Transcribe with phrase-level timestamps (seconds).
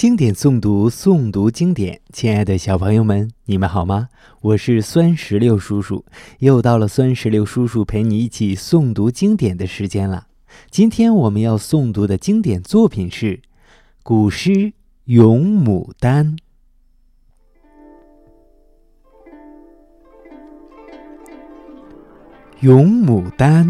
[0.00, 2.00] 经典诵读，诵读经典。
[2.10, 4.08] 亲爱的小朋友们，你们好吗？
[4.40, 6.06] 我是酸石榴叔叔，
[6.38, 10.28] 又到了酸石榴叔叔陪你一起诵读经典的时间了。
[10.70, 13.42] 今天我们要诵读的经典作品是
[14.02, 14.50] 古诗
[15.04, 16.34] 《咏牡丹》。
[22.60, 23.68] 《咏牡丹》，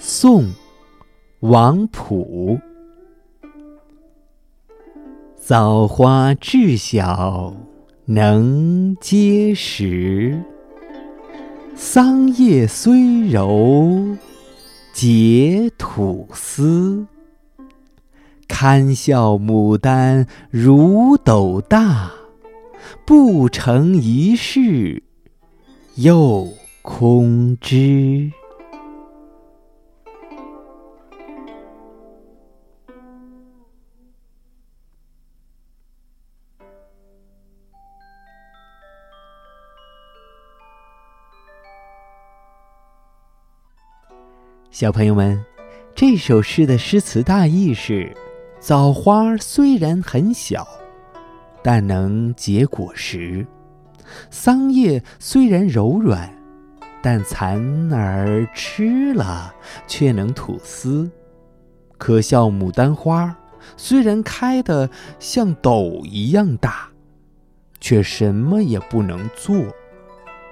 [0.00, 0.46] 宋·
[1.38, 2.60] 王溥。
[5.46, 7.54] 枣花至小
[8.06, 10.42] 能结实，
[11.74, 14.16] 桑叶虽柔
[14.94, 17.06] 解吐丝。
[18.48, 22.10] 堪笑牡丹如斗大，
[23.04, 25.02] 不成一事
[25.96, 26.48] 又
[26.80, 28.32] 空枝。
[44.74, 45.40] 小朋友们，
[45.94, 48.12] 这首诗的诗词大意是：
[48.58, 50.66] 枣花虽然很小，
[51.62, 53.46] 但能结果实；
[54.30, 56.28] 桑叶虽然柔软，
[57.00, 59.54] 但蚕儿吃了
[59.86, 61.08] 却能吐丝。
[61.96, 63.32] 可笑牡丹花
[63.76, 66.88] 虽然开得像斗一样大，
[67.78, 69.54] 却什么也不能做，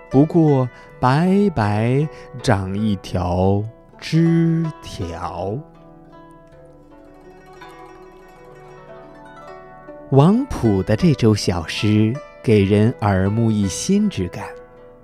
[0.09, 0.69] 不过
[1.01, 2.07] 白白
[2.41, 3.61] 长一条。
[4.03, 5.56] 枝条。
[10.11, 14.48] 王溥的这首小诗给人耳目一新之感，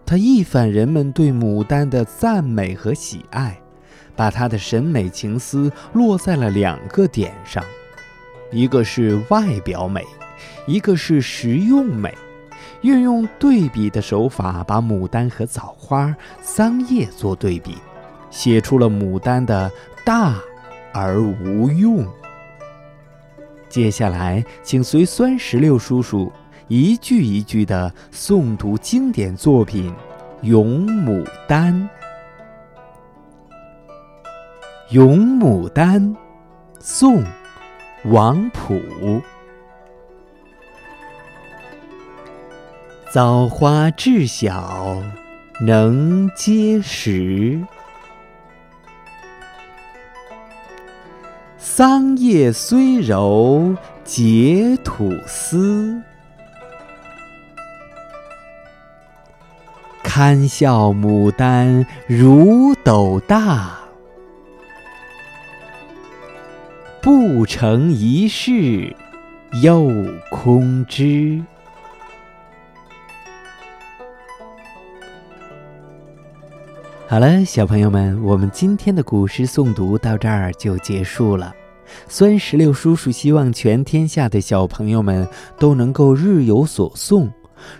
[0.04, 3.56] 他一反人们对牡丹的赞美和喜爱，
[4.16, 7.62] 把他的审美情思落在了两个点上，
[8.50, 10.04] 一个是外表美，
[10.66, 12.12] 一个是实用美，
[12.80, 17.76] 运用对比的手法，把牡丹和枣花、桑叶做对比。
[18.30, 19.70] 写出了牡丹的
[20.04, 20.36] 大
[20.92, 22.06] 而无用。
[23.68, 26.32] 接下来，请随酸石榴叔叔
[26.68, 29.92] 一句一句的诵读经典作品
[30.42, 31.74] 《咏牡丹》。
[34.94, 36.02] 《咏牡丹》，
[36.80, 37.22] 宋·
[38.04, 39.22] 王溥。
[43.12, 45.02] 枣花至小
[45.60, 47.60] 能结实。
[51.78, 56.02] 桑叶虽柔解吐丝，
[60.02, 63.78] 堪笑牡丹如斗大，
[67.00, 68.96] 不成一事
[69.62, 69.88] 又
[70.32, 71.40] 空枝。
[77.06, 81.54] 好了，小朋友们，我们今天的古诗诵读到这儿就结束了。
[82.08, 85.28] 酸石榴叔叔希望全天下的小朋友们
[85.58, 87.30] 都能够日有所诵，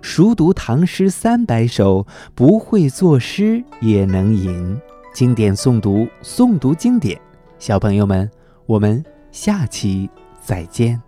[0.03, 4.79] 熟读唐诗三百首，不会作诗也能吟。
[5.15, 7.21] 经典诵读，诵读经典。
[7.59, 8.31] 小朋友们，
[8.67, 10.09] 我们下期
[10.41, 11.08] 再见。